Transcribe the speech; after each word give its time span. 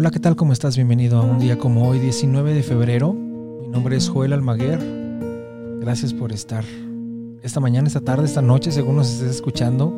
Hola, 0.00 0.10
¿qué 0.10 0.18
tal? 0.18 0.34
¿Cómo 0.34 0.54
estás? 0.54 0.76
Bienvenido 0.76 1.18
a 1.18 1.22
un 1.22 1.38
día 1.38 1.58
como 1.58 1.86
hoy, 1.86 1.98
19 1.98 2.54
de 2.54 2.62
febrero. 2.62 3.12
Mi 3.12 3.68
nombre 3.68 3.98
es 3.98 4.08
Joel 4.08 4.32
Almaguer. 4.32 4.80
Gracias 5.78 6.14
por 6.14 6.32
estar 6.32 6.64
esta 7.42 7.60
mañana, 7.60 7.86
esta 7.86 8.00
tarde, 8.00 8.24
esta 8.24 8.40
noche, 8.40 8.72
según 8.72 8.96
nos 8.96 9.12
estés 9.12 9.28
escuchando. 9.28 9.92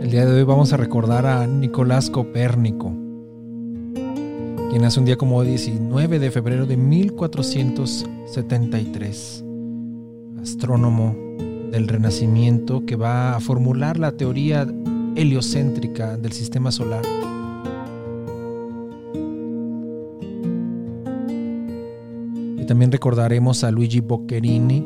El 0.00 0.10
día 0.10 0.24
de 0.24 0.32
hoy 0.32 0.42
vamos 0.44 0.72
a 0.72 0.78
recordar 0.78 1.26
a 1.26 1.46
Nicolás 1.46 2.08
Copérnico, 2.08 2.94
quien 4.70 4.80
nace 4.80 5.00
un 5.00 5.04
día 5.04 5.18
como 5.18 5.36
hoy, 5.36 5.48
19 5.48 6.18
de 6.18 6.30
febrero 6.30 6.64
de 6.64 6.78
1473. 6.78 9.44
Astrónomo 10.40 11.14
del 11.70 11.88
Renacimiento 11.88 12.86
que 12.86 12.96
va 12.96 13.36
a 13.36 13.40
formular 13.40 13.98
la 13.98 14.12
teoría 14.12 14.66
heliocéntrica 15.14 16.16
del 16.16 16.32
sistema 16.32 16.72
solar. 16.72 17.04
Y 22.64 22.66
también 22.66 22.90
recordaremos 22.90 23.62
a 23.62 23.70
Luigi 23.70 24.00
Boccherini, 24.00 24.82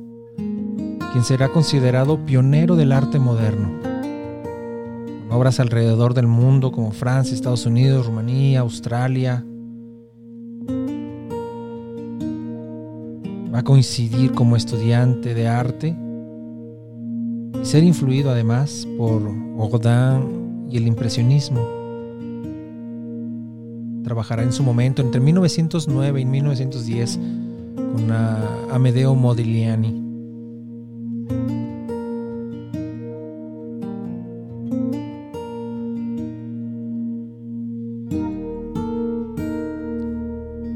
quien 1.12 1.24
será 1.24 1.48
considerado 1.48 2.24
pionero 2.24 2.76
del 2.76 2.92
arte 2.92 3.18
moderno, 3.18 3.70
con 5.28 5.36
obras 5.36 5.60
alrededor 5.60 6.14
del 6.14 6.26
mundo 6.26 6.72
como 6.72 6.92
Francia, 6.92 7.34
Estados 7.34 7.66
Unidos, 7.66 8.06
Rumanía, 8.06 8.60
Australia. 8.60 9.44
Va 13.54 13.60
a 13.60 13.64
coincidir 13.64 14.32
como 14.32 14.56
estudiante 14.56 15.34
de 15.34 15.48
arte 15.48 15.96
y 17.62 17.64
ser 17.64 17.82
influido 17.84 18.30
además 18.30 18.86
por 18.98 19.22
Rodin 19.22 20.66
y 20.70 20.76
el 20.76 20.86
impresionismo 20.86 21.75
trabajará 24.06 24.44
en 24.44 24.52
su 24.52 24.62
momento 24.62 25.02
entre 25.02 25.20
1909 25.20 26.20
y 26.20 26.24
1910 26.24 27.18
con 27.74 28.12
Amedeo 28.70 29.16
Modigliani. 29.16 29.88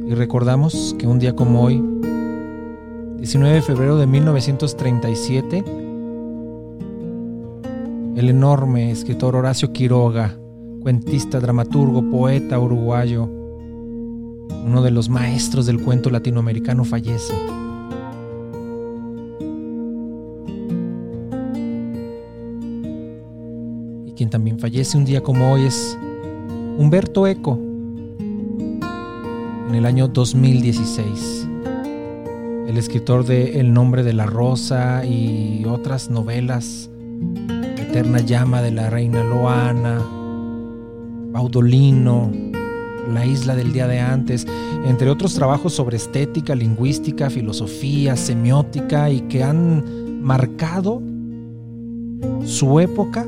Y 0.08 0.14
recordamos 0.14 0.96
que 0.98 1.06
un 1.06 1.20
día 1.20 1.36
como 1.36 1.62
hoy, 1.62 1.80
19 3.18 3.54
de 3.54 3.62
febrero 3.62 3.96
de 3.96 4.08
1937, 4.08 5.64
el 8.16 8.28
enorme 8.28 8.90
escritor 8.90 9.36
Horacio 9.36 9.72
Quiroga 9.72 10.39
cuentista, 10.80 11.38
dramaturgo, 11.38 12.10
poeta 12.10 12.58
uruguayo, 12.58 13.24
uno 13.24 14.82
de 14.82 14.90
los 14.90 15.08
maestros 15.08 15.66
del 15.66 15.80
cuento 15.82 16.10
latinoamericano, 16.10 16.84
fallece. 16.84 17.34
Y 24.06 24.12
quien 24.12 24.30
también 24.30 24.58
fallece 24.58 24.96
un 24.96 25.04
día 25.04 25.22
como 25.22 25.52
hoy 25.52 25.66
es 25.66 25.98
Humberto 26.78 27.26
Eco, 27.26 27.58
en 29.68 29.74
el 29.74 29.84
año 29.86 30.08
2016. 30.08 31.48
El 32.66 32.78
escritor 32.78 33.24
de 33.26 33.60
El 33.60 33.72
nombre 33.72 34.02
de 34.02 34.14
la 34.14 34.26
rosa 34.26 35.04
y 35.04 35.64
otras 35.66 36.08
novelas, 36.08 36.88
Eterna 37.76 38.20
llama 38.20 38.62
de 38.62 38.70
la 38.70 38.88
reina 38.88 39.24
Loana, 39.24 40.00
Baudolino, 41.32 42.30
La 43.12 43.24
isla 43.24 43.56
del 43.56 43.72
día 43.72 43.86
de 43.86 43.98
antes, 43.98 44.46
entre 44.84 45.10
otros 45.10 45.34
trabajos 45.34 45.72
sobre 45.72 45.96
estética, 45.96 46.54
lingüística, 46.54 47.30
filosofía, 47.30 48.16
semiótica 48.16 49.10
y 49.10 49.22
que 49.22 49.42
han 49.42 50.22
marcado 50.22 51.02
su 52.44 52.78
época 52.78 53.26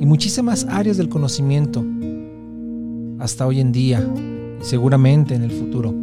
y 0.00 0.06
muchísimas 0.06 0.66
áreas 0.66 0.96
del 0.96 1.08
conocimiento 1.08 1.84
hasta 3.18 3.46
hoy 3.46 3.60
en 3.60 3.72
día 3.72 4.00
y 4.60 4.64
seguramente 4.64 5.34
en 5.34 5.42
el 5.42 5.50
futuro. 5.50 5.94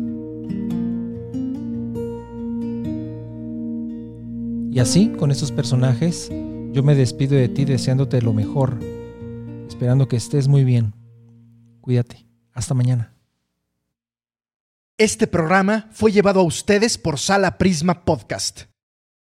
Y 4.72 4.79
así, 4.79 5.09
con 5.17 5.31
estos 5.31 5.51
personajes, 5.51 6.31
yo 6.73 6.84
me 6.84 6.94
despido 6.94 7.35
de 7.35 7.49
ti 7.49 7.66
deseándote 7.66 8.22
lo 8.22 8.34
mejor 8.34 8.78
esperando 9.67 10.07
que 10.07 10.16
estés 10.16 10.47
muy 10.47 10.63
bien. 10.63 10.94
Cuídate. 11.81 12.25
Hasta 12.53 12.73
mañana. 12.73 13.13
Este 14.97 15.28
programa 15.28 15.89
fue 15.91 16.11
llevado 16.11 16.39
a 16.39 16.44
ustedes 16.44 16.97
por 16.97 17.19
Sala 17.19 17.57
Prisma 17.59 18.03
Podcast. 18.03 18.63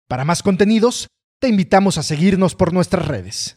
Para 0.07 0.23
más 0.23 0.43
contenidos, 0.43 1.07
te 1.39 1.47
invitamos 1.47 1.97
a 1.97 2.03
seguirnos 2.03 2.53
por 2.53 2.73
nuestras 2.73 3.07
redes. 3.07 3.56